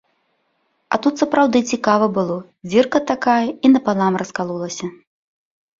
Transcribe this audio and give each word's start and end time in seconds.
А 0.95 0.97
тут 1.05 1.13
сапраўды 1.23 1.59
цікава 1.75 2.05
было, 2.17 2.37
дзірка 2.71 3.05
такая 3.13 3.39
і 3.47 3.67
напалам 3.77 4.13
раскалолася. 4.25 4.85